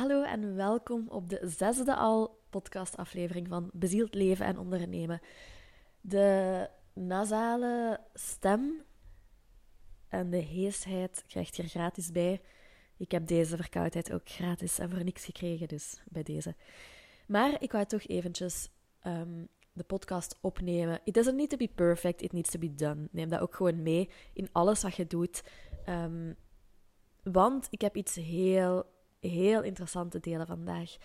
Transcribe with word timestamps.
Hallo 0.00 0.22
en 0.22 0.56
welkom 0.56 1.08
op 1.08 1.28
de 1.28 1.40
zesde 1.42 1.96
al 1.96 2.38
podcastaflevering 2.50 3.48
van 3.48 3.70
Bezield 3.72 4.14
Leven 4.14 4.46
en 4.46 4.58
Ondernemen. 4.58 5.20
De 6.00 6.68
nasale 6.92 8.00
stem 8.14 8.82
en 10.08 10.30
de 10.30 10.36
heesheid 10.36 11.24
krijgt 11.26 11.56
hier 11.56 11.68
gratis 11.68 12.12
bij. 12.12 12.40
Ik 12.96 13.10
heb 13.10 13.26
deze 13.26 13.56
verkoudheid 13.56 14.12
ook 14.12 14.28
gratis 14.28 14.78
en 14.78 14.90
voor 14.90 15.04
niks 15.04 15.24
gekregen, 15.24 15.68
dus 15.68 16.02
bij 16.08 16.22
deze. 16.22 16.54
Maar 17.26 17.62
ik 17.62 17.72
wou 17.72 17.84
toch 17.84 18.06
eventjes 18.06 18.68
um, 19.06 19.48
de 19.72 19.84
podcast 19.84 20.38
opnemen. 20.40 21.00
It 21.04 21.14
doesn't 21.14 21.36
need 21.36 21.50
to 21.50 21.56
be 21.56 21.70
perfect, 21.74 22.22
it 22.22 22.32
needs 22.32 22.50
to 22.50 22.58
be 22.58 22.74
done. 22.74 23.08
Neem 23.10 23.28
dat 23.28 23.40
ook 23.40 23.54
gewoon 23.54 23.82
mee 23.82 24.10
in 24.32 24.48
alles 24.52 24.82
wat 24.82 24.94
je 24.94 25.06
doet. 25.06 25.42
Um, 25.88 26.36
want 27.22 27.66
ik 27.70 27.80
heb 27.80 27.96
iets 27.96 28.14
heel, 28.14 28.98
heel 29.20 29.62
interessants 29.62 30.12
te 30.12 30.20
delen 30.20 30.46
vandaag. 30.46 30.96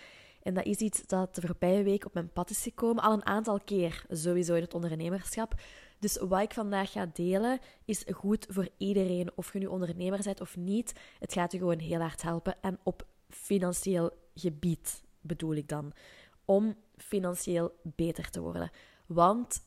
En 0.42 0.54
dat 0.54 0.66
is 0.66 0.78
iets 0.78 1.06
dat 1.06 1.36
de 1.36 1.42
voorbije 1.42 1.84
week 1.84 2.06
op 2.06 2.14
mijn 2.14 2.32
pad 2.32 2.50
is 2.50 2.62
gekomen, 2.62 3.04
al 3.04 3.14
een 3.14 3.26
aantal 3.26 3.60
keer 3.60 4.06
sowieso 4.10 4.54
in 4.54 4.62
het 4.62 4.73
ondernemerschap. 4.73 5.54
Dus 6.00 6.18
wat 6.18 6.42
ik 6.42 6.54
vandaag 6.54 6.92
ga 6.92 7.09
delen 7.14 7.59
is 7.86 8.04
goed 8.12 8.46
voor 8.50 8.68
iedereen, 8.78 9.32
of 9.36 9.54
je 9.54 9.59
nu 9.59 9.66
ondernemer 9.66 10.22
bent 10.23 10.42
of 10.42 10.58
niet. 10.58 10.94
Het 11.20 11.34
gaat 11.34 11.52
je 11.52 11.58
gewoon 11.58 11.80
heel 11.80 12.00
hard 12.00 12.22
helpen. 12.22 12.62
En 12.62 12.80
op 12.84 13.06
financieel 13.30 14.12
gebied 14.36 15.04
bedoel 15.22 15.54
ik 15.54 15.68
dan. 15.68 15.94
Om 16.45 16.76
financieel 16.98 17.80
beter 17.84 18.30
te 18.30 18.42
worden. 18.42 18.72
Want 19.06 19.62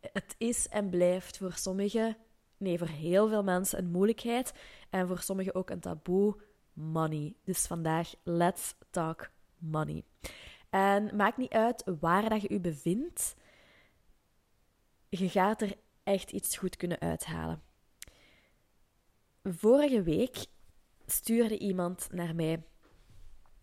het 0.00 0.34
is 0.38 0.68
en 0.68 0.90
blijft 0.90 1.36
voor 1.36 1.52
sommigen, 1.52 2.16
nee, 2.56 2.78
voor 2.78 2.88
heel 2.88 3.28
veel 3.28 3.42
mensen 3.42 3.78
een 3.78 3.90
moeilijkheid. 3.90 4.52
En 4.90 5.08
voor 5.08 5.18
sommigen 5.20 5.54
ook 5.54 5.70
een 5.70 5.80
taboe. 5.80 6.36
Money. 6.76 7.34
Dus 7.44 7.66
vandaag, 7.66 8.14
let's 8.22 8.74
talk 8.90 9.30
money. 9.58 10.04
En 10.70 11.16
maakt 11.16 11.36
niet 11.36 11.52
uit 11.52 11.84
waar 12.00 12.28
dat 12.28 12.42
je 12.42 12.52
je 12.52 12.60
bevindt, 12.60 13.34
je 15.08 15.28
gaat 15.28 15.62
er 15.62 15.76
echt 16.02 16.30
iets 16.30 16.56
goed 16.56 16.76
kunnen 16.76 17.00
uithalen. 17.00 17.62
Vorige 19.42 20.02
week 20.02 20.46
stuurde 21.06 21.58
iemand 21.58 22.08
naar 22.10 22.34
mij. 22.34 22.62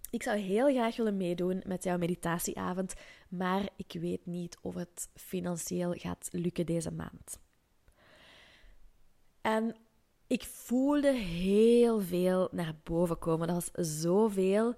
Ik 0.09 0.23
zou 0.23 0.37
heel 0.37 0.67
graag 0.67 0.95
willen 0.95 1.17
meedoen 1.17 1.63
met 1.65 1.83
jouw 1.83 1.97
meditatieavond, 1.97 2.93
maar 3.29 3.69
ik 3.75 3.91
weet 3.99 4.25
niet 4.25 4.57
of 4.61 4.75
het 4.75 5.09
financieel 5.15 5.93
gaat 5.93 6.29
lukken 6.31 6.65
deze 6.65 6.91
maand. 6.91 7.39
En 9.41 9.75
ik 10.27 10.43
voelde 10.43 11.13
heel 11.13 12.01
veel 12.01 12.49
naar 12.51 12.75
boven 12.83 13.19
komen. 13.19 13.47
Dat 13.47 13.71
was 13.75 14.01
zoveel 14.01 14.75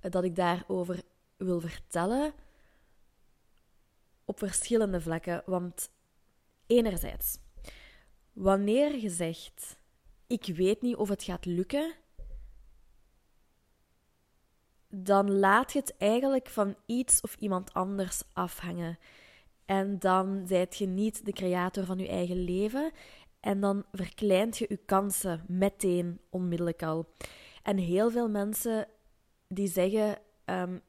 dat 0.00 0.24
ik 0.24 0.36
daarover 0.36 1.02
wil 1.36 1.60
vertellen 1.60 2.32
op 4.24 4.38
verschillende 4.38 5.00
vlakken. 5.00 5.42
Want 5.46 5.90
enerzijds, 6.66 7.38
wanneer 8.32 8.98
je 8.98 9.10
zegt: 9.10 9.78
Ik 10.26 10.46
weet 10.46 10.82
niet 10.82 10.96
of 10.96 11.08
het 11.08 11.22
gaat 11.22 11.44
lukken, 11.44 11.94
dan 14.88 15.38
laat 15.38 15.72
je 15.72 15.78
het 15.78 15.96
eigenlijk 15.96 16.48
van 16.48 16.76
iets 16.86 17.20
of 17.20 17.36
iemand 17.38 17.72
anders 17.72 18.22
afhangen. 18.32 18.98
En 19.64 19.98
dan 19.98 20.44
zijt 20.46 20.76
je 20.76 20.86
niet 20.86 21.24
de 21.24 21.32
creator 21.32 21.84
van 21.84 21.98
je 21.98 22.08
eigen 22.08 22.44
leven. 22.44 22.92
En 23.44 23.60
dan 23.60 23.84
verkleint 23.92 24.58
je 24.58 24.66
je 24.68 24.76
kansen 24.76 25.44
meteen 25.48 26.20
onmiddellijk 26.30 26.82
al. 26.82 27.06
En 27.62 27.76
heel 27.76 28.10
veel 28.10 28.28
mensen 28.28 28.86
die 29.48 29.68
zeggen, 29.68 30.18
um, 30.44 30.80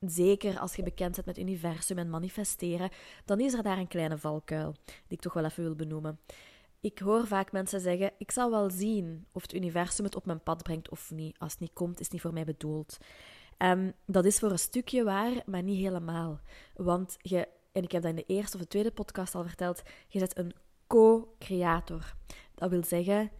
zeker 0.00 0.58
als 0.58 0.74
je 0.74 0.82
bekend 0.82 1.14
bent 1.14 1.26
met 1.26 1.38
universum 1.38 1.98
en 1.98 2.10
manifesteren, 2.10 2.90
dan 3.24 3.40
is 3.40 3.52
er 3.52 3.62
daar 3.62 3.78
een 3.78 3.88
kleine 3.88 4.18
valkuil 4.18 4.74
die 4.84 5.16
ik 5.16 5.20
toch 5.20 5.32
wel 5.32 5.44
even 5.44 5.62
wil 5.62 5.74
benoemen. 5.74 6.20
Ik 6.80 6.98
hoor 6.98 7.26
vaak 7.26 7.52
mensen 7.52 7.80
zeggen: 7.80 8.12
Ik 8.18 8.30
zal 8.30 8.50
wel 8.50 8.70
zien 8.70 9.26
of 9.32 9.42
het 9.42 9.54
universum 9.54 10.04
het 10.04 10.16
op 10.16 10.26
mijn 10.26 10.42
pad 10.42 10.62
brengt 10.62 10.90
of 10.90 11.10
niet. 11.10 11.38
Als 11.38 11.52
het 11.52 11.60
niet 11.60 11.72
komt, 11.72 11.98
is 11.98 12.04
het 12.04 12.12
niet 12.12 12.22
voor 12.22 12.32
mij 12.32 12.44
bedoeld. 12.44 12.98
Um, 13.58 13.92
dat 14.06 14.24
is 14.24 14.38
voor 14.38 14.50
een 14.50 14.58
stukje 14.58 15.04
waar, 15.04 15.42
maar 15.46 15.62
niet 15.62 15.80
helemaal. 15.80 16.40
Want 16.74 17.16
je, 17.20 17.48
en 17.72 17.82
ik 17.82 17.92
heb 17.92 18.02
dat 18.02 18.10
in 18.10 18.16
de 18.16 18.34
eerste 18.34 18.56
of 18.56 18.62
de 18.62 18.68
tweede 18.68 18.90
podcast 18.90 19.34
al 19.34 19.44
verteld, 19.44 19.82
je 20.08 20.18
zet 20.18 20.38
een 20.38 20.52
co-creator. 20.86 22.14
Dat 22.54 22.70
wil 22.70 22.84
zeggen, 22.84 23.30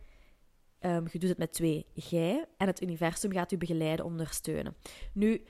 um, 0.80 1.06
je 1.10 1.18
doet 1.18 1.28
het 1.28 1.38
met 1.38 1.52
twee. 1.52 1.86
Jij 1.92 2.46
en 2.56 2.66
het 2.66 2.82
universum 2.82 3.32
gaat 3.32 3.52
u 3.52 3.56
begeleiden, 3.56 4.04
ondersteunen. 4.04 4.76
Nu, 5.12 5.44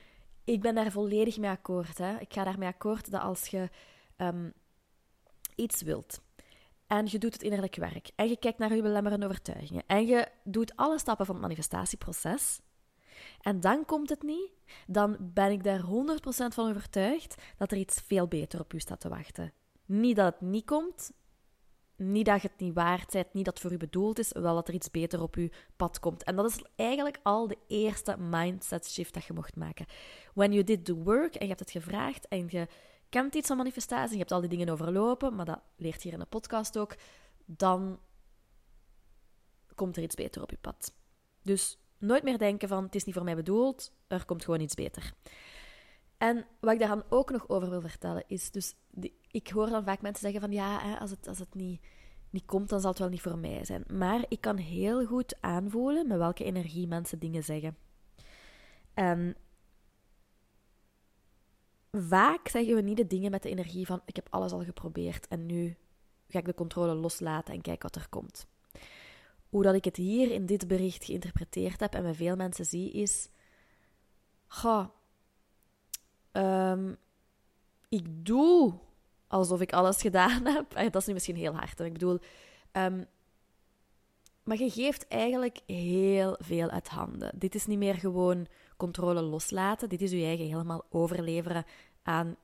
ik 0.45 0.61
ben 0.61 0.75
daar 0.75 0.91
volledig 0.91 1.39
mee 1.39 1.51
akkoord. 1.51 1.99
Hè. 1.99 2.19
Ik 2.19 2.33
ga 2.33 2.45
daarmee 2.45 2.69
akkoord 2.69 3.11
dat 3.11 3.21
als 3.21 3.47
je 3.47 3.71
um, 4.17 4.53
iets 5.55 5.83
wilt 5.83 6.23
en 6.87 7.07
je 7.07 7.19
doet 7.19 7.33
het 7.33 7.43
innerlijk 7.43 7.77
werk 7.77 8.11
en 8.17 8.29
je 8.29 8.37
kijkt 8.37 8.59
naar 8.59 8.75
je 8.75 8.83
belemmerende 8.83 9.27
overtuigingen 9.27 9.83
en 9.87 10.07
je 10.07 10.29
doet 10.45 10.77
alle 10.77 10.99
stappen 10.99 11.27
van 11.27 11.35
het 11.35 11.45
manifestatieproces 11.45 12.61
en 13.41 13.61
dan 13.61 13.85
komt 13.85 14.09
het 14.09 14.23
niet, 14.23 14.51
dan 14.87 15.17
ben 15.21 15.51
ik 15.51 15.65
daar 15.65 15.81
100% 15.81 15.85
van 16.27 16.69
overtuigd 16.69 17.43
dat 17.57 17.71
er 17.71 17.79
iets 17.79 18.01
veel 18.01 18.29
beter 18.29 18.61
op 18.61 18.73
u 18.73 18.79
staat 18.79 19.01
te 19.01 19.09
wachten. 19.09 19.53
Niet 19.87 20.17
dat 20.17 20.33
het 20.33 20.41
niet 20.41 20.65
komt, 20.65 21.13
niet 21.97 22.27
dat 22.27 22.43
je 22.43 22.49
het 22.49 22.61
niet 22.61 22.75
waard 22.75 23.13
bent, 23.13 23.33
niet 23.33 23.45
dat 23.45 23.55
het 23.55 23.63
voor 23.63 23.73
u 23.73 23.77
bedoeld 23.77 24.19
is, 24.19 24.33
wel 24.33 24.55
dat 24.55 24.69
er 24.69 24.75
iets 24.75 24.91
beter 24.91 25.23
op 25.23 25.35
uw 25.35 25.49
pad 25.77 26.01
komt. 26.01 26.23
En 26.23 26.37
dat 26.37 26.51
is 26.51 26.65
eigenlijk 26.77 27.19
al 27.23 27.47
de 27.47 27.59
eerste 27.67 28.17
mindset 28.19 28.91
shift 28.91 29.15
dat 29.15 29.25
je 29.25 29.33
mocht 29.33 29.57
maken. 29.57 29.87
When 30.35 30.53
you 30.53 30.65
did 30.65 30.85
the 30.85 30.95
work 30.95 31.35
en 31.35 31.43
je 31.43 31.49
hebt 31.49 31.61
het 31.61 31.71
gevraagd 31.71 32.29
en 32.29 32.47
je 32.49 32.69
kent 33.09 33.35
iets 33.35 33.49
van 33.49 33.57
manifestatie, 33.57 34.13
je 34.13 34.19
hebt 34.19 34.33
al 34.33 34.41
die 34.41 34.49
dingen 34.49 34.69
overlopen, 34.69 35.35
maar 35.35 35.45
dat 35.45 35.61
leert 35.77 36.03
hier 36.03 36.13
in 36.13 36.19
de 36.19 36.25
podcast 36.25 36.79
ook, 36.79 36.95
dan 37.45 38.01
komt 39.75 39.97
er 39.97 40.03
iets 40.03 40.15
beter 40.15 40.43
op 40.43 40.51
je 40.51 40.59
pad. 40.61 40.93
Dus 41.43 41.79
nooit 41.99 42.23
meer 42.23 42.39
denken 42.39 42.69
van 42.69 42.85
het 42.85 42.95
is 42.95 43.05
niet 43.05 43.15
voor 43.15 43.25
mij 43.25 43.37
bedoeld, 43.37 43.93
er 44.07 44.25
komt 44.25 44.45
gewoon 44.45 44.61
iets 44.61 44.75
beter. 44.75 45.13
En 46.19 46.47
wat 46.61 46.73
ik 46.73 46.79
daar 46.79 46.89
dan 46.89 47.05
ook 47.09 47.31
nog 47.31 47.49
over 47.49 47.71
wil 47.71 47.81
vertellen 47.81 48.25
is, 48.27 48.51
dus 48.51 48.75
ik 49.31 49.49
hoor 49.49 49.71
dan 49.71 49.85
vaak 49.85 50.03
mensen 50.03 50.23
zeggen 50.23 50.41
van 50.41 50.53
ja, 50.53 50.81
hè, 50.81 50.99
als 50.99 51.11
het, 51.11 51.29
als 51.29 51.39
het 51.39 51.55
niet, 51.55 51.81
niet 52.31 52.45
komt, 52.45 52.69
dan 52.69 52.81
zal 52.81 52.91
het 52.91 52.99
wel 52.99 53.09
niet 53.09 53.21
voor 53.21 53.39
mij 53.39 53.65
zijn. 53.65 53.85
Maar 53.93 54.25
ik 54.29 54.41
kan 54.41 54.57
heel 54.57 55.07
goed 55.07 55.37
aanvoelen 55.41 56.07
met 56.07 56.19
welke 56.19 56.45
energie 56.45 56.87
mensen 56.87 57.19
dingen 57.19 57.45
zeggen. 57.45 57.77
En 58.95 59.37
vaak 61.93 62.49
zeggen 62.49 62.75
we 62.75 62.81
niet 62.81 62.97
de 62.97 63.07
dingen 63.07 63.31
met 63.31 63.43
de 63.43 63.49
energie 63.49 63.87
van 63.87 64.03
ik 64.05 64.17
heb 64.17 64.27
alles 64.31 64.53
al 64.53 64.65
geprobeerd 64.65 65.29
en 65.29 65.47
nu 65.47 65.77
ga 66.29 66.39
ik 66.39 66.45
de 66.45 66.55
controle 66.55 66.95
loslaten 66.95 67.55
en 67.55 67.61
kijk 67.61 67.83
wat 67.83 67.97
er 67.97 68.09
komt. 68.09 68.47
Hoe 69.49 69.75
ik 69.75 69.85
het 69.85 69.97
hier 69.97 70.31
in 70.31 70.47
dit 70.47 70.69
bericht 70.69 71.05
geïnterpreteerd 71.05 71.81
heb 71.81 71.95
en 71.95 72.03
bij 72.03 72.15
veel 72.15 72.37
mensen 72.37 72.65
zie 72.65 72.93
is, 72.93 73.29
ga, 74.47 74.93
um, 76.37 76.97
ik 77.89 78.27
doe 78.27 78.75
alsof 79.27 79.61
ik 79.61 79.73
alles 79.73 80.01
gedaan 80.01 80.47
heb. 80.55 80.71
Dat 80.93 80.97
is 80.97 81.07
nu 81.07 81.13
misschien 81.13 81.37
heel 81.37 81.55
hard. 81.55 81.81
Ik 81.81 81.93
bedoel, 81.93 82.19
um, 82.73 83.07
maar 84.43 84.59
je 84.59 84.71
geeft 84.71 85.09
eigenlijk 85.09 85.61
heel 85.67 86.37
veel 86.39 86.71
uit 86.71 86.89
handen. 86.89 87.33
Dit 87.39 87.55
is 87.55 87.67
niet 87.67 87.79
meer 87.79 87.95
gewoon 87.95 88.47
controle 88.77 89.23
loslaten. 89.23 89.89
Dit 89.89 90.03
is 90.03 90.11
je 90.11 90.25
eigen 90.25 90.47
helemaal 90.47 90.85
overleveren 90.91 91.65
aan, 92.03 92.37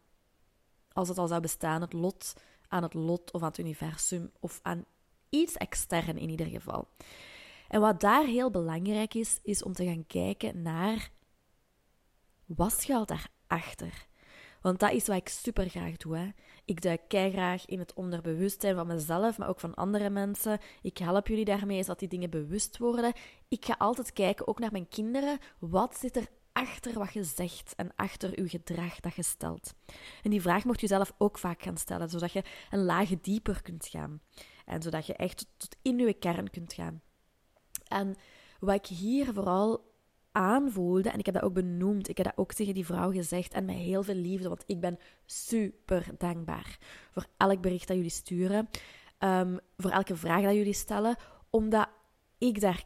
als 0.93 1.09
het 1.09 1.19
al 1.19 1.27
zou 1.27 1.41
bestaan, 1.41 1.81
het 1.81 1.93
lot, 1.93 2.35
aan 2.69 2.83
het 2.83 2.95
lot 2.95 3.33
of 3.33 3.41
aan 3.43 3.49
het 3.49 3.59
universum 3.59 4.31
of 4.41 4.61
aan 4.63 4.85
iets 5.29 5.57
extern 5.57 6.19
in 6.19 6.31
ieder 6.31 6.47
geval. 6.47 6.89
En 7.69 7.81
wat 7.81 8.01
daar 8.01 8.25
heel 8.25 8.51
belangrijk 8.51 9.15
is, 9.15 9.39
is 9.43 9.63
om 9.63 9.73
te 9.73 9.85
gaan 9.85 10.07
kijken 10.07 10.63
naar 10.63 11.11
wat 12.45 12.73
schuilt 12.73 13.11
daarachter. 13.51 14.09
Want 14.61 14.79
dat 14.81 14.93
is 14.93 15.07
wat 15.07 15.17
ik 15.17 15.29
super 15.29 15.69
graag 15.69 15.97
doe. 15.97 16.17
Hè. 16.17 16.29
Ik 16.65 16.83
duik 16.83 17.01
graag 17.09 17.67
in 17.67 17.79
het 17.79 17.95
onderbewustzijn 17.95 18.75
van 18.75 18.87
mezelf, 18.87 19.39
maar 19.39 19.49
ook 19.49 19.61
van 19.61 19.75
andere 19.75 20.11
mensen. 20.11 20.59
Ik 20.83 20.99
help 20.99 21.27
jullie 21.27 21.45
daarmee, 21.45 21.83
zodat 21.83 21.99
die 21.99 22.09
dingen 22.09 22.31
bewust 22.31 22.79
worden. 22.79 23.13
Ik 23.49 23.65
ga 23.65 23.75
altijd 23.79 24.13
kijken, 24.13 24.49
ook 24.49 24.59
naar 24.59 24.73
mijn 24.73 24.89
kinderen, 24.89 25.39
wat 25.59 25.97
zit 25.97 26.17
er 26.17 26.27
achter 26.53 26.99
wat 26.99 27.13
je 27.13 27.25
zegt 27.25 27.75
en 27.77 27.93
achter 27.97 28.39
uw 28.39 28.49
gedrag 28.49 29.01
dat 29.01 29.15
je 29.15 29.23
stelt. 29.23 29.75
En 30.23 30.31
die 30.31 30.41
vraag 30.41 30.65
mocht 30.65 30.81
je 30.81 30.87
zelf 30.87 31.13
ook 31.19 31.39
vaak 31.39 31.63
gaan 31.63 31.77
stellen, 31.77 32.09
zodat 32.09 32.33
je 32.33 32.43
een 32.71 32.85
laag 32.85 33.21
dieper 33.21 33.63
kunt 33.63 33.87
gaan. 33.87 34.21
En 34.65 34.83
zodat 34.83 35.07
je 35.07 35.15
echt 35.15 35.47
tot 35.57 35.77
in 35.83 35.99
je 35.99 36.15
kern 36.15 36.51
kunt 36.51 36.73
gaan. 36.73 37.03
En 37.89 38.17
wat 38.61 38.75
ik 38.75 38.87
hier 38.87 39.33
vooral 39.33 39.90
aanvoelde, 40.33 41.11
en 41.11 41.19
ik 41.19 41.27
heb 41.27 41.35
dat 41.35 41.45
ook 41.45 41.53
benoemd, 41.53 42.09
ik 42.09 42.17
heb 42.17 42.27
dat 42.27 42.37
ook 42.37 42.53
tegen 42.53 42.75
die 42.75 42.87
vrouw 42.87 43.13
gezegd, 43.13 43.53
en 43.53 43.65
met 43.65 43.77
heel 43.77 44.03
veel 44.03 44.15
liefde, 44.15 44.49
want 44.49 44.65
ik 44.67 44.81
ben 44.81 44.99
super 45.25 46.07
dankbaar 46.19 46.79
voor 47.11 47.27
elk 47.37 47.61
bericht 47.61 47.89
dat 47.89 47.97
jullie 47.97 48.11
sturen, 48.11 48.69
um, 49.19 49.59
voor 49.77 49.91
elke 49.91 50.17
vraag 50.17 50.43
dat 50.43 50.55
jullie 50.55 50.73
stellen, 50.73 51.17
omdat 51.51 51.89
ik 52.39 52.61
daar 52.61 52.85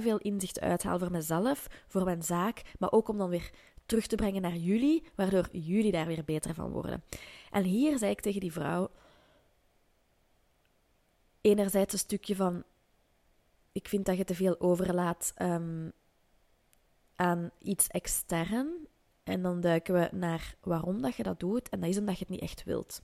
veel 0.00 0.18
inzicht 0.18 0.60
uithaal 0.60 0.98
voor 0.98 1.10
mezelf, 1.10 1.66
voor 1.88 2.04
mijn 2.04 2.22
zaak, 2.22 2.62
maar 2.78 2.92
ook 2.92 3.08
om 3.08 3.18
dan 3.18 3.28
weer 3.28 3.50
terug 3.86 4.06
te 4.06 4.16
brengen 4.16 4.42
naar 4.42 4.56
jullie, 4.56 5.04
waardoor 5.14 5.48
jullie 5.52 5.92
daar 5.92 6.06
weer 6.06 6.24
beter 6.24 6.54
van 6.54 6.70
worden. 6.70 7.02
En 7.50 7.64
hier 7.64 7.98
zei 7.98 8.10
ik 8.10 8.20
tegen 8.20 8.40
die 8.40 8.52
vrouw 8.52 8.90
enerzijds 11.40 11.92
een 11.92 11.98
stukje 11.98 12.36
van 12.36 12.64
ik 13.72 13.88
vind 13.88 14.06
dat 14.06 14.16
je 14.16 14.24
te 14.24 14.34
veel 14.34 14.60
overlaat 14.60 15.32
ehm, 15.34 15.88
aan 17.16 17.50
iets 17.58 17.86
extern. 17.86 18.86
En 19.22 19.42
dan 19.42 19.60
duiken 19.60 19.94
we 19.94 20.08
naar 20.12 20.54
waarom 20.60 21.02
dat 21.02 21.14
je 21.14 21.22
dat 21.22 21.40
doet. 21.40 21.68
En 21.68 21.80
dat 21.80 21.88
is 21.88 21.98
omdat 21.98 22.14
je 22.14 22.20
het 22.20 22.28
niet 22.28 22.40
echt 22.40 22.64
wilt. 22.64 23.02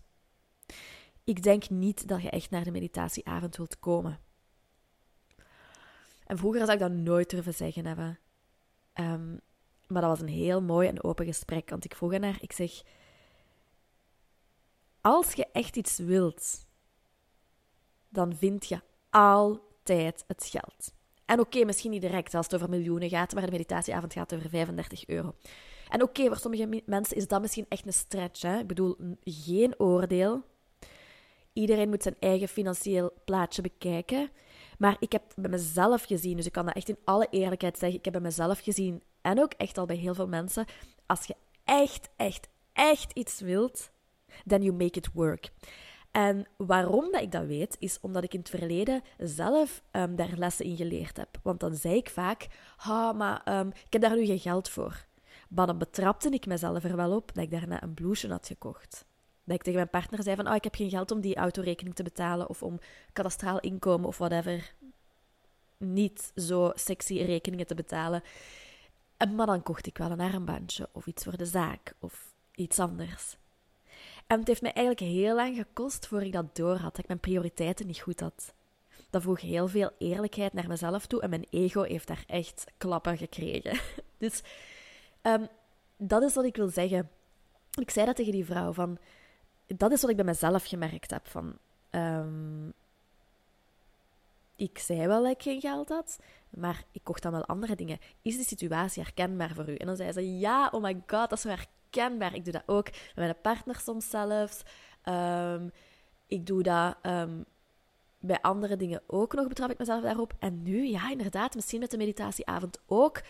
Ik 1.24 1.42
denk 1.42 1.70
niet 1.70 2.08
dat 2.08 2.22
je 2.22 2.30
echt 2.30 2.50
naar 2.50 2.64
de 2.64 2.70
meditatieavond 2.70 3.56
wilt 3.56 3.78
komen. 3.78 4.18
En 6.24 6.38
vroeger 6.38 6.60
zou 6.60 6.72
ik 6.72 6.78
dat 6.78 6.92
nooit 6.92 7.30
durven 7.30 7.54
zeggen 7.54 7.86
hebben. 7.86 8.18
Ehm, 8.92 9.30
maar 9.86 10.02
dat 10.02 10.10
was 10.10 10.20
een 10.20 10.28
heel 10.28 10.62
mooi 10.62 10.88
en 10.88 11.04
open 11.04 11.26
gesprek. 11.26 11.70
Want 11.70 11.84
ik 11.84 11.94
vroeg 11.94 12.20
haar, 12.20 12.38
ik 12.40 12.52
zeg... 12.52 12.82
Als 15.00 15.32
je 15.32 15.46
echt 15.52 15.76
iets 15.76 15.98
wilt, 15.98 16.66
dan 18.08 18.36
vind 18.36 18.66
je 18.66 18.80
altijd 19.10 20.24
het 20.26 20.44
geld. 20.44 20.92
En 21.28 21.40
oké, 21.40 21.64
misschien 21.64 21.90
niet 21.90 22.00
direct 22.00 22.34
als 22.34 22.44
het 22.44 22.54
over 22.54 22.68
miljoenen 22.68 23.08
gaat, 23.08 23.34
maar 23.34 23.44
de 23.44 23.50
meditatieavond 23.50 24.12
gaat 24.12 24.34
over 24.34 24.48
35 24.48 25.06
euro. 25.06 25.34
En 25.88 26.02
oké, 26.02 26.26
voor 26.26 26.36
sommige 26.36 26.82
mensen 26.86 27.16
is 27.16 27.28
dat 27.28 27.40
misschien 27.40 27.66
echt 27.68 27.86
een 27.86 27.92
stretch. 27.92 28.42
Hè? 28.42 28.58
Ik 28.58 28.66
bedoel, 28.66 28.96
geen 29.24 29.74
oordeel. 29.78 30.42
Iedereen 31.52 31.88
moet 31.88 32.02
zijn 32.02 32.16
eigen 32.20 32.48
financieel 32.48 33.12
plaatje 33.24 33.62
bekijken. 33.62 34.30
Maar 34.78 34.96
ik 34.98 35.12
heb 35.12 35.22
bij 35.36 35.50
mezelf 35.50 36.04
gezien, 36.04 36.36
dus 36.36 36.46
ik 36.46 36.52
kan 36.52 36.66
dat 36.66 36.74
echt 36.74 36.88
in 36.88 36.98
alle 37.04 37.26
eerlijkheid 37.30 37.78
zeggen, 37.78 37.98
ik 37.98 38.04
heb 38.04 38.14
bij 38.14 38.22
mezelf 38.22 38.60
gezien 38.60 39.02
en 39.20 39.40
ook 39.40 39.52
echt 39.52 39.78
al 39.78 39.86
bij 39.86 39.96
heel 39.96 40.14
veel 40.14 40.28
mensen, 40.28 40.66
als 41.06 41.24
je 41.24 41.34
echt, 41.64 42.08
echt, 42.16 42.48
echt 42.72 43.12
iets 43.12 43.40
wilt, 43.40 43.90
then 44.46 44.62
you 44.62 44.72
make 44.72 44.98
it 44.98 45.08
work. 45.12 45.50
En 46.10 46.46
waarom 46.56 47.12
dat 47.12 47.22
ik 47.22 47.32
dat 47.32 47.46
weet, 47.46 47.76
is 47.78 48.00
omdat 48.00 48.24
ik 48.24 48.32
in 48.32 48.38
het 48.38 48.50
verleden 48.50 49.02
zelf 49.18 49.82
um, 49.92 50.16
daar 50.16 50.32
lessen 50.36 50.64
in 50.64 50.76
geleerd 50.76 51.16
heb. 51.16 51.38
Want 51.42 51.60
dan 51.60 51.74
zei 51.74 51.94
ik 51.94 52.10
vaak, 52.10 52.46
ha, 52.76 53.12
maar 53.12 53.58
um, 53.58 53.68
ik 53.68 53.92
heb 53.92 54.02
daar 54.02 54.16
nu 54.16 54.26
geen 54.26 54.38
geld 54.38 54.68
voor. 54.68 55.06
Maar 55.48 55.66
dan 55.66 55.78
betrapte 55.78 56.28
ik 56.28 56.46
mezelf 56.46 56.84
er 56.84 56.96
wel 56.96 57.16
op 57.16 57.34
dat 57.34 57.44
ik 57.44 57.50
daarna 57.50 57.82
een 57.82 57.94
blouseje 57.94 58.32
had 58.32 58.46
gekocht. 58.46 59.04
Dat 59.44 59.56
ik 59.56 59.62
tegen 59.62 59.78
mijn 59.78 59.90
partner 59.90 60.22
zei 60.22 60.36
van, 60.36 60.48
oh, 60.48 60.54
ik 60.54 60.64
heb 60.64 60.74
geen 60.74 60.90
geld 60.90 61.10
om 61.10 61.20
die 61.20 61.36
autorekening 61.36 61.94
te 61.94 62.02
betalen 62.02 62.48
of 62.48 62.62
om 62.62 62.78
kadastraal 63.12 63.60
inkomen 63.60 64.08
of 64.08 64.18
whatever. 64.18 64.74
Niet 65.76 66.32
zo 66.34 66.72
sexy 66.74 67.18
rekeningen 67.18 67.66
te 67.66 67.74
betalen. 67.74 68.22
Maar 69.34 69.46
dan 69.46 69.62
kocht 69.62 69.86
ik 69.86 69.98
wel 69.98 70.10
een 70.10 70.20
armbandje 70.20 70.88
of 70.92 71.06
iets 71.06 71.24
voor 71.24 71.36
de 71.36 71.46
zaak 71.46 71.94
of 71.98 72.34
iets 72.54 72.78
anders. 72.78 73.36
En 74.28 74.38
het 74.38 74.48
heeft 74.48 74.62
mij 74.62 74.72
eigenlijk 74.72 75.12
heel 75.12 75.34
lang 75.34 75.56
gekost 75.56 76.06
voor 76.06 76.22
ik 76.22 76.32
dat 76.32 76.56
door 76.56 76.76
had, 76.76 76.90
dat 76.90 76.98
ik 76.98 77.06
mijn 77.06 77.20
prioriteiten 77.20 77.86
niet 77.86 78.00
goed 78.00 78.20
had. 78.20 78.54
Dat 79.10 79.22
vroeg 79.22 79.40
heel 79.40 79.68
veel 79.68 79.90
eerlijkheid 79.98 80.52
naar 80.52 80.68
mezelf 80.68 81.06
toe 81.06 81.20
en 81.20 81.30
mijn 81.30 81.46
ego 81.50 81.82
heeft 81.82 82.06
daar 82.06 82.24
echt 82.26 82.64
klappen 82.78 83.18
gekregen. 83.18 83.80
Dus 84.18 84.42
um, 85.22 85.48
dat 85.96 86.22
is 86.22 86.34
wat 86.34 86.44
ik 86.44 86.56
wil 86.56 86.68
zeggen. 86.68 87.10
Ik 87.80 87.90
zei 87.90 88.06
dat 88.06 88.16
tegen 88.16 88.32
die 88.32 88.44
vrouw 88.44 88.72
van, 88.72 88.98
dat 89.66 89.92
is 89.92 90.00
wat 90.00 90.10
ik 90.10 90.16
bij 90.16 90.24
mezelf 90.24 90.64
gemerkt 90.64 91.10
heb 91.10 91.28
van. 91.28 91.58
Um, 91.90 92.72
ik 94.56 94.78
zei 94.78 95.06
wel 95.06 95.22
dat 95.22 95.32
ik 95.32 95.42
geen 95.42 95.60
geld 95.60 95.88
had, 95.88 96.18
maar 96.50 96.84
ik 96.92 97.04
kocht 97.04 97.22
dan 97.22 97.32
wel 97.32 97.46
andere 97.46 97.76
dingen. 97.76 97.98
Is 98.22 98.36
de 98.36 98.44
situatie 98.44 99.02
herkenbaar 99.02 99.54
voor 99.54 99.68
u? 99.68 99.74
En 99.74 99.86
dan 99.86 99.96
zei 99.96 100.12
ze, 100.12 100.38
ja, 100.38 100.68
oh 100.72 100.82
my 100.82 101.02
god, 101.06 101.30
dat 101.30 101.32
is 101.32 101.40
zo 101.40 101.48
herkenbaar. 101.90 102.34
Ik 102.34 102.44
doe 102.44 102.52
dat 102.52 102.62
ook 102.66 102.84
met 102.84 103.14
mijn 103.14 103.40
partner 103.42 103.76
soms 103.76 104.10
zelfs. 104.10 104.62
Um, 105.04 105.72
ik 106.26 106.46
doe 106.46 106.62
dat 106.62 106.96
um, 107.02 107.44
bij 108.20 108.40
andere 108.40 108.76
dingen 108.76 109.02
ook 109.06 109.34
nog, 109.34 109.48
betrap 109.48 109.70
ik 109.70 109.78
mezelf 109.78 110.02
daarop. 110.02 110.34
En 110.38 110.62
nu, 110.62 110.86
ja, 110.86 111.10
inderdaad, 111.10 111.54
misschien 111.54 111.80
met 111.80 111.90
de 111.90 111.96
meditatieavond 111.96 112.78
ook. 112.86 113.22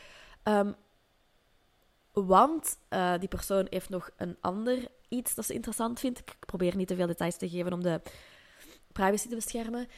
Um, 0.45 0.75
want 2.13 2.79
uh, 2.91 3.19
die 3.19 3.29
persoon 3.29 3.67
heeft 3.71 3.89
nog 3.89 4.11
een 4.17 4.37
ander 4.41 4.89
iets 5.09 5.35
dat 5.35 5.47
ze 5.47 5.55
interessant 5.55 6.01
vindt. 6.01 6.19
Ik 6.19 6.37
probeer 6.47 6.77
niet 6.77 6.89
te 6.89 6.95
veel 6.95 7.07
details 7.07 7.37
te 7.37 7.49
geven 7.49 7.73
om 7.73 7.83
de 7.83 8.01
privacy 8.93 9.29
te 9.29 9.35
beschermen. 9.35 9.89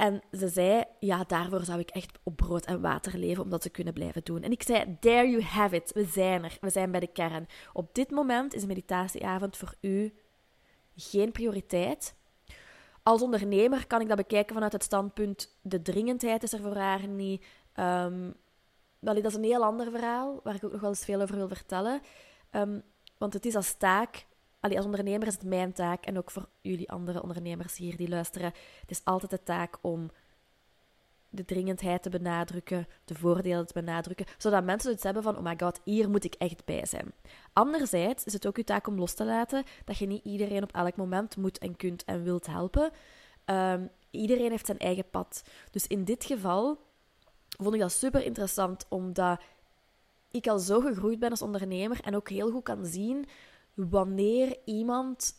En 0.00 0.22
ze 0.32 0.48
zei, 0.48 0.84
ja, 1.00 1.24
daarvoor 1.24 1.64
zou 1.64 1.78
ik 1.78 1.90
echt 1.90 2.18
op 2.22 2.36
brood 2.36 2.64
en 2.64 2.80
water 2.80 3.18
leven 3.18 3.42
om 3.42 3.50
dat 3.50 3.60
te 3.60 3.70
kunnen 3.70 3.92
blijven 3.92 4.24
doen. 4.24 4.42
En 4.42 4.50
ik 4.50 4.62
zei, 4.62 4.96
there 5.00 5.30
you 5.30 5.42
have 5.42 5.76
it. 5.76 5.92
We 5.92 6.04
zijn 6.04 6.44
er. 6.44 6.58
We 6.60 6.70
zijn 6.70 6.90
bij 6.90 7.00
de 7.00 7.06
kern. 7.06 7.46
Op 7.72 7.94
dit 7.94 8.10
moment 8.10 8.54
is 8.54 8.66
meditatieavond 8.66 9.56
voor 9.56 9.74
u 9.80 10.14
geen 10.96 11.32
prioriteit. 11.32 12.14
Als 13.02 13.22
ondernemer 13.22 13.86
kan 13.86 14.00
ik 14.00 14.08
dat 14.08 14.16
bekijken 14.16 14.54
vanuit 14.54 14.72
het 14.72 14.84
standpunt, 14.84 15.58
de 15.62 15.82
dringendheid 15.82 16.42
is 16.42 16.52
er 16.52 16.60
voor 16.60 16.76
haar 16.76 17.08
niet. 17.08 17.44
Um, 17.74 18.34
dat 19.00 19.24
is 19.24 19.34
een 19.34 19.44
heel 19.44 19.64
ander 19.64 19.90
verhaal, 19.90 20.40
waar 20.42 20.54
ik 20.54 20.64
ook 20.64 20.72
nog 20.72 20.80
wel 20.80 20.90
eens 20.90 21.04
veel 21.04 21.20
over 21.20 21.36
wil 21.36 21.48
vertellen. 21.48 22.00
Um, 22.52 22.82
want 23.18 23.32
het 23.32 23.46
is 23.46 23.56
als 23.56 23.74
taak 23.74 24.26
Allee, 24.60 24.76
als 24.76 24.86
ondernemer 24.86 25.26
is 25.26 25.32
het 25.32 25.44
mijn 25.44 25.72
taak 25.72 26.04
en 26.04 26.18
ook 26.18 26.30
voor 26.30 26.48
jullie 26.60 26.90
andere 26.90 27.22
ondernemers 27.22 27.76
hier 27.76 27.96
die 27.96 28.08
luisteren. 28.08 28.52
Het 28.80 28.90
is 28.90 29.04
altijd 29.04 29.30
de 29.30 29.42
taak 29.42 29.78
om 29.80 30.10
de 31.28 31.44
dringendheid 31.44 32.02
te 32.02 32.10
benadrukken, 32.10 32.86
de 33.04 33.14
voordelen 33.14 33.66
te 33.66 33.72
benadrukken, 33.72 34.26
zodat 34.38 34.64
mensen 34.64 34.92
het 34.92 35.02
hebben 35.02 35.22
van, 35.22 35.36
oh 35.36 35.42
my 35.42 35.54
god, 35.58 35.80
hier 35.84 36.10
moet 36.10 36.24
ik 36.24 36.34
echt 36.34 36.64
bij 36.64 36.86
zijn. 36.86 37.12
Anderzijds 37.52 38.24
is 38.24 38.32
het 38.32 38.46
ook 38.46 38.56
uw 38.56 38.64
taak 38.64 38.86
om 38.86 38.98
los 38.98 39.14
te 39.14 39.24
laten 39.24 39.64
dat 39.84 39.98
je 39.98 40.06
niet 40.06 40.24
iedereen 40.24 40.62
op 40.62 40.72
elk 40.72 40.96
moment 40.96 41.36
moet 41.36 41.58
en 41.58 41.76
kunt 41.76 42.04
en 42.04 42.22
wilt 42.22 42.46
helpen. 42.46 42.90
Um, 43.46 43.90
iedereen 44.10 44.50
heeft 44.50 44.66
zijn 44.66 44.78
eigen 44.78 45.10
pad. 45.10 45.42
Dus 45.70 45.86
in 45.86 46.04
dit 46.04 46.24
geval 46.24 46.78
vond 47.58 47.74
ik 47.74 47.80
dat 47.80 47.92
super 47.92 48.24
interessant, 48.24 48.86
omdat 48.88 49.40
ik 50.30 50.46
al 50.46 50.58
zo 50.58 50.80
gegroeid 50.80 51.18
ben 51.18 51.30
als 51.30 51.42
ondernemer 51.42 52.00
en 52.00 52.16
ook 52.16 52.28
heel 52.28 52.50
goed 52.50 52.62
kan 52.62 52.86
zien 52.86 53.26
wanneer 53.88 54.56
iemand 54.64 55.34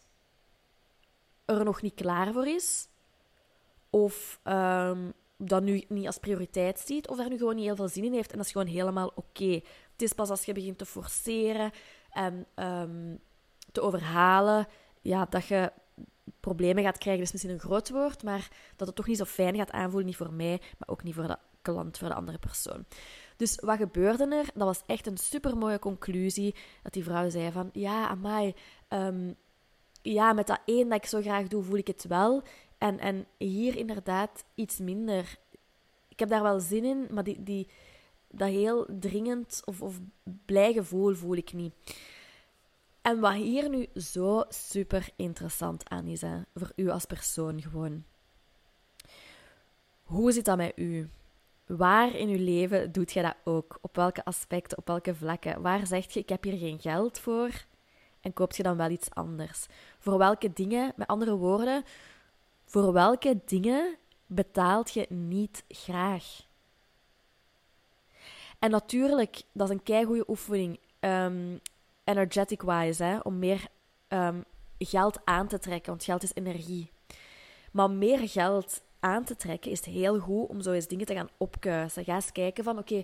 er 1.46 1.64
nog 1.64 1.82
niet 1.82 1.94
klaar 1.94 2.34
voor 2.34 2.48
is, 2.48 2.88
of 3.90 4.40
um, 4.44 5.14
dat 5.38 5.64
nu 5.64 5.84
niet 5.88 6.06
als 6.06 6.18
prioriteit 6.18 6.80
ziet, 6.80 7.08
of 7.08 7.18
daar 7.18 7.30
nu 7.30 7.38
gewoon 7.38 7.56
niet 7.56 7.66
heel 7.66 7.76
veel 7.76 7.88
zin 7.88 8.04
in 8.04 8.14
heeft. 8.14 8.32
En 8.32 8.38
dat 8.38 8.46
is 8.46 8.52
gewoon 8.52 8.68
helemaal 8.68 9.12
oké. 9.16 9.62
Het 9.92 10.02
is 10.02 10.14
pas 10.14 10.30
als 10.30 10.46
je 10.46 10.54
begint 10.54 10.78
te 10.78 10.86
forceren 10.86 11.72
en 12.12 12.46
um, 12.56 13.20
te 13.72 13.82
overhalen, 13.82 14.68
ja, 15.02 15.26
dat 15.26 15.46
je 15.46 15.72
problemen 16.40 16.84
gaat 16.84 16.98
krijgen. 16.98 17.24
Dat 17.24 17.34
is 17.34 17.42
misschien 17.42 17.54
een 17.54 17.70
groot 17.70 17.90
woord, 17.90 18.24
maar 18.24 18.50
dat 18.76 18.88
het 18.88 18.96
toch 18.96 19.08
niet 19.08 19.18
zo 19.18 19.26
fijn 19.26 19.56
gaat 19.56 19.72
aanvoelen. 19.72 20.06
Niet 20.06 20.16
voor 20.16 20.34
mij, 20.34 20.62
maar 20.78 20.90
ook 20.90 21.04
niet 21.04 21.16
voor 21.16 21.28
de 21.28 21.38
klant, 21.62 21.98
voor 21.98 22.08
de 22.08 22.16
andere 22.16 22.38
persoon. 22.38 22.86
Dus 23.42 23.56
wat 23.60 23.78
gebeurde 23.78 24.36
er? 24.36 24.46
Dat 24.54 24.68
was 24.68 24.82
echt 24.86 25.08
een 25.08 25.18
supermooie 25.18 25.80
conclusie. 25.80 26.56
Dat 26.84 26.94
die 26.94 27.04
vrouw 27.04 27.30
zei 27.30 27.52
van, 27.52 27.70
ja, 27.74 28.08
amai, 28.08 28.54
um, 28.90 29.36
ja, 30.02 30.34
met 30.34 30.48
dat 30.48 30.60
één 30.66 30.90
dat 30.90 30.98
ik 30.98 31.10
zo 31.10 31.22
graag 31.22 31.48
doe, 31.48 31.64
voel 31.64 31.78
ik 31.78 31.88
het 31.88 32.06
wel. 32.08 32.44
En, 32.78 33.00
en 33.00 33.26
hier 33.38 33.76
inderdaad 33.76 34.44
iets 34.56 34.78
minder. 34.78 35.38
Ik 36.08 36.20
heb 36.20 36.30
daar 36.30 36.44
wel 36.44 36.60
zin 36.60 36.86
in, 36.86 37.08
maar 37.12 37.24
die, 37.24 37.44
die, 37.44 37.68
dat 38.28 38.50
heel 38.50 38.86
dringend 39.00 39.62
of, 39.66 39.82
of 39.82 40.00
blij 40.46 40.74
gevoel 40.74 41.16
voel 41.16 41.36
ik 41.36 41.54
niet. 41.54 41.74
En 43.02 43.20
wat 43.20 43.34
hier 43.34 43.70
nu 43.70 43.88
zo 43.96 44.44
super 44.50 45.10
interessant 45.16 45.90
aan 45.90 46.08
is, 46.08 46.22
hè, 46.22 46.42
voor 46.56 46.72
u 46.76 46.90
als 46.90 47.06
persoon 47.06 47.62
gewoon. 47.62 48.04
Hoe 50.04 50.32
zit 50.32 50.46
dat 50.46 50.58
met 50.58 50.72
u? 50.76 51.10
Waar 51.78 52.16
in 52.16 52.30
je 52.30 52.40
leven 52.40 52.92
doet 52.92 53.12
je 53.12 53.22
dat 53.22 53.36
ook? 53.44 53.78
Op 53.82 53.96
welke 53.96 54.26
aspecten, 54.26 54.78
op 54.78 54.88
welke 54.88 55.16
vlakken? 55.16 55.62
Waar 55.62 55.88
zeg 55.88 56.14
je, 56.14 56.20
ik 56.20 56.30
heb 56.30 56.44
hier 56.44 56.58
geen 56.58 56.80
geld 56.80 57.20
voor 57.20 57.50
en 58.22 58.34
koopt 58.34 58.56
je 58.56 58.64
dan 58.64 58.78
wel 58.78 58.90
iets 58.90 59.10
anders? 59.10 59.66
Voor 60.00 60.18
welke 60.18 60.54
dingen, 60.54 60.94
met 60.96 61.08
andere 61.08 61.36
woorden, 61.36 61.84
voor 62.66 62.94
welke 62.94 63.40
dingen 63.46 63.96
betaalt 64.26 64.92
je 64.92 65.06
niet 65.10 65.64
graag? 65.68 66.46
En 68.60 68.72
natuurlijk, 68.72 69.42
dat 69.52 69.70
is 69.70 69.76
een 69.76 69.84
keigoede 69.84 70.30
oefening, 70.30 70.80
um, 71.00 71.60
energetic-wise, 72.04 73.20
om 73.24 73.40
meer 73.40 73.68
um, 74.08 74.44
geld 74.78 75.20
aan 75.24 75.48
te 75.48 75.60
trekken, 75.60 75.90
want 75.92 76.04
geld 76.04 76.24
is 76.24 76.34
energie. 76.34 76.92
Maar 77.72 77.92
meer 77.92 78.30
geld 78.30 78.82
aan 79.02 79.24
te 79.24 79.36
trekken, 79.36 79.72
is 79.72 79.78
het 79.78 79.88
heel 79.88 80.20
goed 80.20 80.48
om 80.48 80.62
zo 80.62 80.72
eens 80.72 80.88
dingen 80.88 81.06
te 81.06 81.14
gaan 81.14 81.30
opkuisen. 81.38 82.04
Ga 82.04 82.16
eens 82.16 82.32
kijken 82.32 82.64
van, 82.64 82.78
oké, 82.78 83.04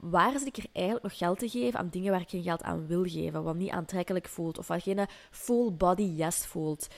waar 0.00 0.38
zit 0.38 0.46
ik 0.46 0.56
er 0.56 0.66
eigenlijk 0.72 1.04
nog 1.04 1.18
geld 1.18 1.38
te 1.38 1.48
geven 1.48 1.78
aan 1.78 1.88
dingen 1.88 2.10
waar 2.12 2.20
ik 2.20 2.28
geen 2.28 2.42
geld 2.42 2.62
aan 2.62 2.86
wil 2.86 3.04
geven, 3.04 3.42
wat 3.42 3.54
niet 3.54 3.70
aantrekkelijk 3.70 4.28
voelt, 4.28 4.58
of 4.58 4.68
wat 4.68 4.82
geen 4.82 5.06
full 5.30 5.72
body 5.72 6.02
yes 6.02 6.46
voelt. 6.46 6.88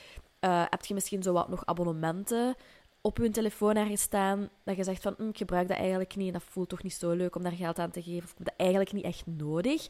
Uh, 0.41 0.65
heb 0.69 0.85
je 0.85 0.95
misschien 0.95 1.23
zo 1.23 1.33
wat 1.33 1.49
nog 1.49 1.67
abonnementen 1.67 2.57
op 3.01 3.19
je 3.19 3.31
telefoon 3.31 3.77
ergens 3.77 4.01
staan 4.01 4.49
dat 4.63 4.77
je 4.77 4.85
zegt 4.85 5.03
van 5.03 5.15
hm, 5.17 5.29
ik 5.29 5.37
gebruik 5.37 5.69
dat 5.69 5.77
eigenlijk 5.77 6.17
niet 6.17 6.27
en 6.27 6.33
dat 6.33 6.43
voelt 6.43 6.69
toch 6.69 6.83
niet 6.83 6.95
zo 6.95 7.11
leuk 7.11 7.37
om 7.37 7.43
daar 7.43 7.53
geld 7.53 7.79
aan 7.79 7.91
te 7.91 8.03
geven 8.03 8.25
of 8.25 8.31
ik 8.31 8.37
heb 8.37 8.47
dat 8.47 8.55
eigenlijk 8.57 8.93
niet 8.93 9.05
echt 9.05 9.27
nodig. 9.27 9.89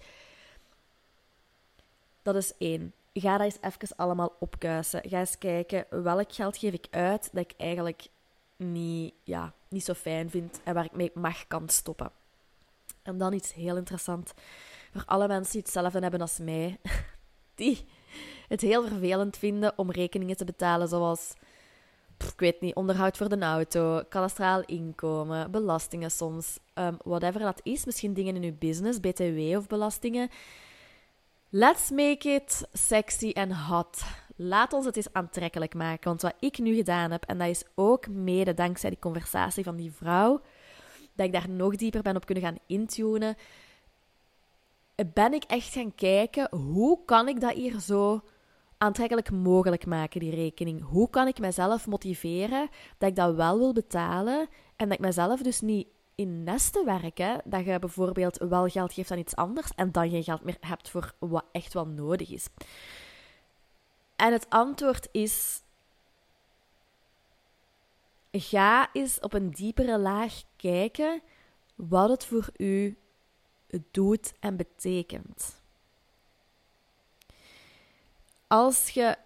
Dat 2.22 2.34
is 2.36 2.52
één. 2.58 2.92
Ga 3.12 3.36
dat 3.36 3.46
eens 3.46 3.58
even 3.60 3.96
allemaal 3.96 4.36
opkuisen. 4.40 5.08
Ga 5.08 5.18
eens 5.18 5.38
kijken 5.38 5.86
welk 6.02 6.32
geld 6.32 6.56
geef 6.56 6.72
ik 6.72 6.86
uit 6.90 7.28
dat 7.32 7.44
ik 7.44 7.54
eigenlijk 7.56 8.06
niet, 8.72 9.14
ja, 9.22 9.52
niet 9.68 9.84
zo 9.84 9.94
fijn 9.94 10.30
vind 10.30 10.60
en 10.64 10.74
waar 10.74 10.84
ik 10.84 10.96
mee 10.96 11.10
mag 11.14 11.46
kan 11.46 11.68
stoppen. 11.68 12.10
En 13.02 13.18
dan 13.18 13.32
iets 13.32 13.52
heel 13.52 13.76
interessant. 13.76 14.32
Voor 14.92 15.02
alle 15.06 15.28
mensen 15.28 15.52
die 15.52 15.62
hetzelfde 15.62 15.98
hebben 15.98 16.20
als 16.20 16.38
mij, 16.38 16.78
die 17.54 17.86
het 18.48 18.60
heel 18.60 18.86
vervelend 18.86 19.36
vinden 19.36 19.72
om 19.76 19.90
rekeningen 19.90 20.36
te 20.36 20.44
betalen 20.44 20.88
zoals, 20.88 21.32
ik 22.18 22.40
weet 22.40 22.60
niet, 22.60 22.74
onderhoud 22.74 23.16
voor 23.16 23.28
de 23.28 23.38
auto, 23.38 24.02
kadastraal 24.08 24.62
inkomen, 24.64 25.50
belastingen 25.50 26.10
soms, 26.10 26.58
um, 26.74 26.96
whatever 27.04 27.40
dat 27.40 27.60
is. 27.62 27.84
Misschien 27.84 28.14
dingen 28.14 28.36
in 28.36 28.42
uw 28.42 28.58
business, 28.58 29.00
BTW 29.00 29.56
of 29.56 29.66
belastingen. 29.66 30.30
Let's 31.48 31.90
make 31.90 32.28
it 32.28 32.68
sexy 32.72 33.30
and 33.34 33.52
hot. 33.52 34.02
Laat 34.36 34.72
ons 34.72 34.84
het 34.84 34.96
eens 34.96 35.12
aantrekkelijk 35.12 35.74
maken. 35.74 36.08
Want 36.08 36.22
wat 36.22 36.34
ik 36.40 36.58
nu 36.58 36.74
gedaan 36.74 37.10
heb, 37.10 37.24
en 37.24 37.38
dat 37.38 37.48
is 37.48 37.64
ook 37.74 38.08
mede 38.08 38.54
dankzij 38.54 38.90
die 38.90 38.98
conversatie 38.98 39.64
van 39.64 39.76
die 39.76 39.92
vrouw, 39.92 40.40
dat 41.14 41.26
ik 41.26 41.32
daar 41.32 41.50
nog 41.50 41.76
dieper 41.76 42.02
ben 42.02 42.16
op 42.16 42.26
kunnen 42.26 42.44
gaan 42.44 42.58
intunen, 42.66 43.36
ben 45.14 45.32
ik 45.32 45.44
echt 45.44 45.72
gaan 45.72 45.94
kijken 45.94 46.56
hoe 46.56 46.98
kan 47.04 47.28
ik 47.28 47.40
dat 47.40 47.52
hier 47.52 47.80
zo 47.80 48.20
aantrekkelijk 48.78 49.30
mogelijk 49.30 49.86
maken, 49.86 50.20
die 50.20 50.34
rekening. 50.34 50.84
Hoe 50.84 51.10
kan 51.10 51.26
ik 51.26 51.38
mezelf 51.38 51.86
motiveren 51.86 52.68
dat 52.98 53.08
ik 53.08 53.16
dat 53.16 53.34
wel 53.34 53.58
wil 53.58 53.72
betalen 53.72 54.48
en 54.76 54.88
dat 54.88 54.98
ik 54.98 55.04
mezelf 55.04 55.42
dus 55.42 55.60
niet 55.60 55.86
in 56.14 56.42
nesten 56.42 56.84
werken, 56.84 57.40
dat 57.44 57.64
je 57.64 57.78
bijvoorbeeld 57.78 58.38
wel 58.48 58.66
geld 58.66 58.92
geeft 58.92 59.10
aan 59.10 59.18
iets 59.18 59.36
anders 59.36 59.70
en 59.74 59.92
dan 59.92 60.10
geen 60.10 60.22
geld 60.22 60.44
meer 60.44 60.56
hebt 60.60 60.90
voor 60.90 61.14
wat 61.18 61.44
echt 61.52 61.72
wel 61.72 61.86
nodig 61.86 62.30
is. 62.30 62.48
En 64.16 64.32
het 64.32 64.46
antwoord 64.48 65.08
is: 65.12 65.62
ga 68.30 68.88
eens 68.92 69.20
op 69.20 69.32
een 69.32 69.50
diepere 69.50 69.98
laag 69.98 70.42
kijken 70.56 71.22
wat 71.74 72.08
het 72.08 72.24
voor 72.24 72.48
u 72.56 72.98
doet 73.90 74.32
en 74.40 74.56
betekent. 74.56 75.62
Als 78.46 78.90
je 78.90 79.16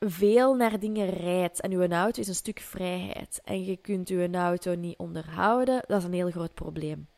veel 0.00 0.54
naar 0.54 0.78
dingen 0.78 1.10
rijdt 1.10 1.60
en 1.60 1.72
uw 1.72 1.88
auto 1.88 2.20
is 2.20 2.28
een 2.28 2.34
stuk 2.34 2.60
vrijheid 2.60 3.40
en 3.44 3.64
je 3.64 3.76
kunt 3.76 4.08
uw 4.08 4.32
auto 4.32 4.74
niet 4.74 4.98
onderhouden, 4.98 5.84
dat 5.86 5.98
is 5.98 6.04
een 6.04 6.12
heel 6.12 6.30
groot 6.30 6.54
probleem. 6.54 7.08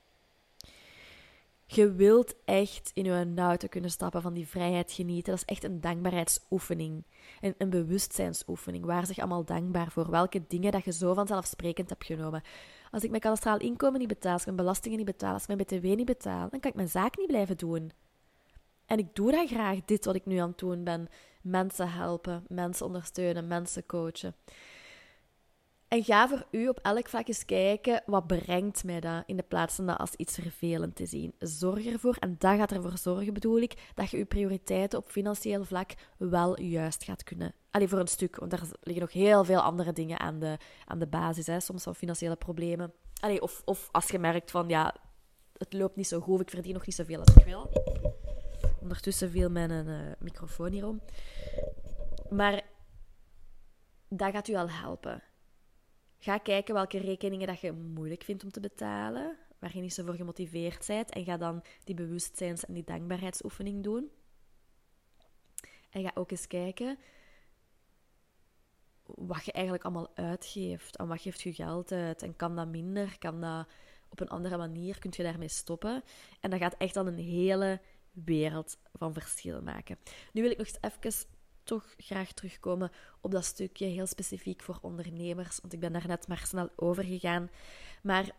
Je 1.75 1.93
wilt 1.93 2.35
echt 2.45 2.91
in 2.95 3.07
uw 3.07 3.37
auto 3.37 3.69
kunnen 3.69 3.91
stappen, 3.91 4.23
van 4.23 4.35
die 4.35 4.49
vrijheid 4.49 4.93
genieten. 4.93 5.33
Dat 5.33 5.43
is 5.47 5.55
echt 5.55 5.65
een 5.65 5.81
dankbaarheidsoefening. 5.81 7.05
Een, 7.41 7.55
een 7.59 7.71
bewustzijnsoefening. 7.71 8.85
Waar 8.85 9.07
zich 9.07 9.19
allemaal 9.19 9.45
dankbaar 9.45 9.91
voor. 9.91 10.11
Welke 10.11 10.43
dingen 10.49 10.73
dat 10.73 10.85
je 10.85 10.93
zo 10.93 11.15
vanzelfsprekend 11.15 11.89
hebt 11.89 12.05
genomen. 12.05 12.43
Als 12.91 13.03
ik 13.03 13.11
mijn 13.11 13.23
kadastraal 13.23 13.59
inkomen 13.59 13.99
niet 13.99 14.09
betaal, 14.09 14.33
als 14.33 14.41
ik 14.41 14.47
mijn 14.47 14.59
belastingen 14.59 14.97
niet 14.97 15.07
betaal, 15.07 15.33
als 15.33 15.43
ik 15.43 15.49
mijn 15.49 15.59
btw 15.59 15.85
niet 15.85 16.05
betaal, 16.07 16.49
dan 16.51 16.61
kan 16.61 16.71
ik 16.71 16.77
mijn 16.77 16.89
zaak 16.89 17.17
niet 17.17 17.27
blijven 17.27 17.57
doen. 17.57 17.93
En 18.87 18.99
ik 18.99 19.15
doe 19.15 19.31
dat 19.31 19.49
graag, 19.49 19.79
dit 19.85 20.05
wat 20.05 20.15
ik 20.15 20.27
nu 20.27 20.37
aan 20.37 20.49
het 20.49 20.59
doen 20.59 20.85
ben. 20.85 21.09
Mensen 21.43 21.91
helpen, 21.91 22.45
mensen 22.49 22.87
ondersteunen, 22.87 23.47
mensen 23.47 23.87
coachen. 23.87 24.35
En 25.95 26.05
ga 26.05 26.29
voor 26.29 26.47
u 26.51 26.69
op 26.69 26.79
elk 26.83 27.09
vlak 27.09 27.29
eens 27.29 27.45
kijken, 27.45 28.03
wat 28.07 28.27
brengt 28.27 28.85
mij 28.85 29.01
dat, 29.01 29.23
in 29.27 29.37
de 29.37 29.43
plaats 29.43 29.75
van 29.75 29.87
dat 29.87 29.99
als 29.99 30.15
iets 30.15 30.35
vervelend 30.35 30.97
te 30.97 31.07
zien. 31.07 31.35
Zorg 31.39 31.87
ervoor, 31.87 32.17
en 32.19 32.35
dat 32.39 32.57
gaat 32.57 32.73
ervoor 32.73 32.99
zorgen, 32.99 33.35
bedoel 33.35 33.59
ik, 33.59 33.91
dat 33.95 34.11
je 34.11 34.17
je 34.17 34.25
prioriteiten 34.25 34.99
op 34.99 35.11
financieel 35.11 35.65
vlak 35.65 35.95
wel 36.19 36.61
juist 36.61 37.05
gaat 37.05 37.23
kunnen. 37.23 37.55
Alleen 37.71 37.89
voor 37.89 37.99
een 37.99 38.07
stuk, 38.07 38.37
want 38.37 38.53
er 38.53 38.61
liggen 38.81 39.03
nog 39.03 39.13
heel 39.13 39.45
veel 39.45 39.61
andere 39.61 39.93
dingen 39.93 40.21
aan 40.21 40.39
de, 40.39 40.57
aan 40.85 40.99
de 40.99 41.07
basis, 41.07 41.47
hè. 41.47 41.61
soms 41.61 41.85
wel 41.85 41.95
financiële 41.95 42.37
problemen. 42.37 42.93
Allee, 43.21 43.43
of, 43.43 43.63
of 43.65 43.89
als 43.93 44.09
je 44.09 44.19
merkt 44.19 44.51
van, 44.51 44.69
ja, 44.69 44.95
het 45.57 45.73
loopt 45.73 45.97
niet 45.97 46.09
zo 46.09 46.21
goed, 46.21 46.41
ik 46.41 46.51
verdien 46.51 46.73
nog 46.73 46.87
niet 46.87 46.95
zoveel 46.95 47.19
als 47.19 47.35
ik 47.35 47.45
wil. 47.45 47.71
Ondertussen 48.81 49.31
viel 49.31 49.51
mijn 49.51 49.71
uh, 49.71 49.99
microfoon 50.19 50.73
hierom. 50.73 51.01
Maar 52.31 52.63
dat 54.09 54.33
gaat 54.33 54.49
u 54.49 54.55
al 54.55 54.71
helpen. 54.71 55.23
Ga 56.25 56.39
kijken 56.39 56.75
welke 56.75 56.99
rekeningen 56.99 57.47
dat 57.47 57.61
je 57.61 57.73
moeilijk 57.73 58.23
vindt 58.23 58.45
om 58.45 58.51
te 58.51 58.61
betalen, 58.61 59.37
waar 59.59 59.71
je 59.75 59.81
niet 59.81 59.95
zo 59.95 60.05
voor 60.05 60.15
gemotiveerd 60.15 60.87
bent, 60.87 61.11
en 61.11 61.25
ga 61.25 61.37
dan 61.37 61.63
die 61.85 61.95
bewustzijns- 61.95 62.65
en 62.65 62.75
die 62.75 62.85
dankbaarheidsoefening 62.85 63.83
doen. 63.83 64.11
En 65.91 66.03
ga 66.03 66.11
ook 66.15 66.31
eens 66.31 66.47
kijken 66.47 66.99
wat 69.03 69.45
je 69.45 69.53
eigenlijk 69.53 69.85
allemaal 69.85 70.17
uitgeeft. 70.17 70.99
Aan 70.99 71.09
wat 71.09 71.21
geeft 71.21 71.41
je 71.41 71.55
geld 71.55 71.93
uit? 71.93 72.23
En 72.23 72.37
kan 72.37 72.57
dat 72.57 72.69
minder? 72.69 73.19
Kan 73.19 73.41
dat 73.41 73.69
op 74.09 74.21
een 74.21 74.29
andere 74.29 74.57
manier? 74.57 74.99
Kun 74.99 75.13
je 75.17 75.23
daarmee 75.23 75.49
stoppen? 75.49 76.03
En 76.41 76.51
dat 76.51 76.61
gaat 76.61 76.77
echt 76.79 76.95
dan 76.95 77.07
een 77.07 77.19
hele 77.19 77.81
wereld 78.13 78.79
van 78.93 79.13
verschil 79.13 79.63
maken. 79.63 79.99
Nu 80.33 80.43
wil 80.43 80.51
ik 80.51 80.59
nog 80.59 80.67
even 80.81 81.27
toch 81.65 81.95
graag 81.97 82.33
terugkomen 82.33 82.91
op 83.21 83.31
dat 83.31 83.45
stukje 83.45 83.87
heel 83.87 84.07
specifiek 84.07 84.63
voor 84.63 84.79
ondernemers, 84.83 85.59
want 85.61 85.73
ik 85.73 85.81
ben 85.81 85.93
daar 85.93 86.07
net 86.07 86.29
maar 86.29 86.43
snel 86.47 86.71
over 86.77 87.05
gegaan. 87.05 87.51
Maar 88.03 88.31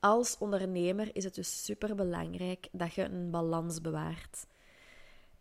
als 0.00 0.38
ondernemer 0.38 1.16
is 1.16 1.24
het 1.24 1.34
dus 1.34 1.64
super 1.64 1.94
belangrijk 1.94 2.68
dat 2.72 2.94
je 2.94 3.04
een 3.04 3.30
balans 3.30 3.80
bewaart. 3.80 4.46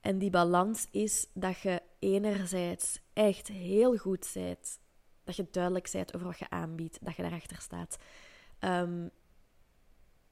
En 0.01 0.17
die 0.17 0.29
balans 0.29 0.87
is 0.91 1.27
dat 1.33 1.59
je 1.59 1.81
enerzijds 1.99 2.99
echt 3.13 3.47
heel 3.47 3.97
goed 3.97 4.31
bent, 4.33 4.79
dat 5.23 5.35
je 5.35 5.47
duidelijk 5.51 5.89
bent 5.91 6.15
over 6.15 6.27
wat 6.27 6.39
je 6.39 6.49
aanbiedt, 6.49 6.97
dat 7.01 7.15
je 7.15 7.21
daarachter 7.21 7.57
staat. 7.61 7.97
Um, 8.59 9.11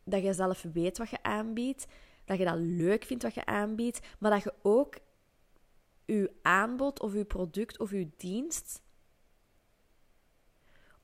dat 0.03 0.23
je 0.23 0.33
zelf 0.33 0.65
weet 0.73 0.97
wat 0.97 1.09
je 1.09 1.23
aanbiedt, 1.23 1.87
dat 2.25 2.37
je 2.37 2.45
dat 2.45 2.57
leuk 2.57 3.03
vindt 3.03 3.23
wat 3.23 3.33
je 3.33 3.45
aanbiedt, 3.45 3.99
maar 4.19 4.31
dat 4.31 4.43
je 4.43 4.53
ook 4.61 4.95
je 6.15 6.31
aanbod 6.41 6.99
of 6.99 7.13
je 7.13 7.25
product 7.25 7.79
of 7.79 7.91
je 7.91 8.09
dienst 8.17 8.81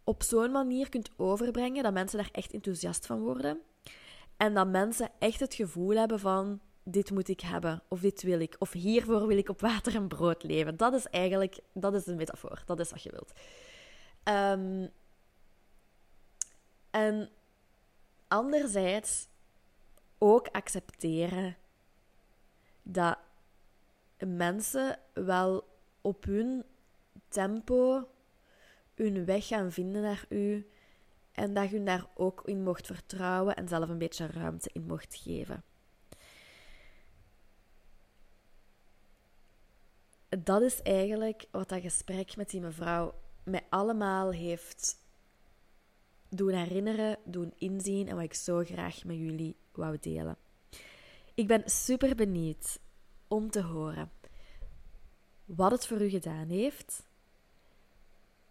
op 0.04 0.24
zo'n 0.24 0.52
manier 0.52 0.90
kunt 0.90 1.10
overbrengen 1.18 1.84
dat 1.84 1.94
mensen 1.94 2.18
daar 2.18 2.30
echt 2.32 2.54
enthousiast 2.54 3.06
van 3.06 3.20
worden. 3.20 3.62
En 4.38 4.54
dat 4.54 4.68
mensen 4.68 5.12
echt 5.20 5.40
het 5.40 5.54
gevoel 5.54 5.96
hebben 5.96 6.20
van 6.20 6.62
dit 6.84 7.12
moet 7.12 7.28
ik 7.28 7.40
hebben, 7.40 7.84
of 7.88 8.00
dit 8.00 8.22
wil 8.22 8.40
ik, 8.40 8.56
of 8.60 8.72
hiervoor 8.72 9.28
wil 9.28 9.38
ik 9.38 9.50
op 9.50 9.62
water 9.62 9.96
en 9.96 10.08
brood 10.08 10.44
leven. 10.44 10.78
Dat 10.78 10.94
is 10.94 11.06
eigenlijk, 11.06 11.60
dat 11.74 11.94
is 11.94 12.06
een 12.06 12.16
metafoor, 12.16 12.64
dat 12.66 12.80
is 12.80 12.92
wat 12.92 13.04
je 13.04 13.12
wilt. 13.12 13.34
Um, 14.24 14.90
en 16.92 17.30
anderzijds 18.28 19.28
ook 20.18 20.48
accepteren 20.48 21.58
dat 22.84 23.18
mensen 24.26 25.00
wel 25.14 25.68
op 26.02 26.24
hun 26.24 26.64
tempo 27.28 28.08
hun 28.96 29.26
weg 29.26 29.48
gaan 29.48 29.72
vinden 29.72 30.02
naar 30.02 30.26
u 30.30 30.68
en 31.32 31.54
dat 31.54 31.70
je 31.70 31.84
daar 31.84 32.08
ook 32.14 32.42
in 32.46 32.64
mocht 32.64 32.86
vertrouwen 32.86 33.56
en 33.56 33.68
zelf 33.68 33.90
een 33.90 33.98
beetje 33.98 34.28
ruimte 34.28 34.70
in 34.74 34.86
mocht 34.86 35.16
geven. 35.16 35.64
Dat 40.30 40.62
is 40.62 40.82
eigenlijk 40.82 41.46
wat 41.52 41.70
dat 41.70 41.82
gesprek 41.82 42.36
met 42.36 42.50
die 42.50 42.62
mevrouw 42.62 43.14
mij 43.44 43.66
allemaal 43.70 44.32
heeft 44.32 44.98
doen 46.30 46.54
herinneren, 46.54 47.18
doen 47.24 47.54
inzien 47.58 48.08
en 48.08 48.16
wat 48.16 48.24
ik 48.24 48.34
zo 48.34 48.64
graag 48.64 49.04
met 49.04 49.18
jullie 49.18 49.56
wou 49.72 49.98
delen. 50.02 50.38
Ik 51.34 51.48
ben 51.48 51.64
super 51.66 52.16
benieuwd 52.16 52.80
om 53.28 53.50
te 53.50 53.62
horen 53.62 54.12
wat 55.46 55.72
het 55.72 55.88
voor 55.88 56.02
u 56.02 56.10
gedaan 56.10 56.50
heeft, 56.50 57.04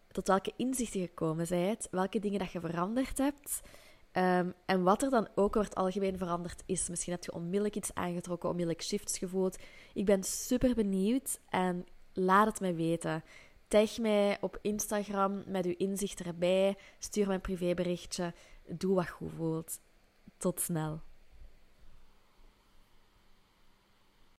tot 0.09 0.29
welke 0.29 0.53
inzichten 0.57 1.01
je 1.01 1.07
gekomen 1.07 1.47
bent, 1.49 1.89
welke 1.91 2.19
dingen 2.19 2.39
dat 2.39 2.53
je 2.53 2.61
veranderd 2.61 3.19
hebt 3.19 3.63
um, 4.13 4.55
en 4.67 4.83
wat 4.83 5.03
er 5.03 5.11
dan 5.11 5.29
ook 5.35 5.55
het 5.55 5.75
algemeen 5.75 6.19
veranderd 6.19 6.63
is. 6.67 6.89
Misschien 6.89 7.13
heb 7.13 7.25
je 7.25 7.33
onmiddellijk 7.33 7.77
iets 7.77 7.95
aangetrokken, 7.95 8.49
onmiddellijk 8.49 8.85
shifts 8.85 9.19
gevoeld. 9.19 9.59
Ik 9.95 10.05
ben 10.05 10.23
super 10.23 10.75
benieuwd 10.75 11.41
en 11.49 11.87
laat 12.13 12.47
het 12.47 12.61
mij 12.61 12.75
weten. 12.75 13.25
Tag 13.69 13.99
mij 13.99 14.39
op 14.41 14.59
Instagram 14.63 15.43
met 15.47 15.67
uw 15.67 15.75
inzicht 15.77 16.21
erbij. 16.21 16.77
Stuur 16.99 17.27
mij 17.27 17.35
een 17.35 17.41
privéberichtje. 17.41 18.35
Doe 18.69 18.95
wat 18.95 19.09
goed 19.09 19.33
voelt. 19.37 19.79
Tot 20.37 20.61
snel. 20.61 21.01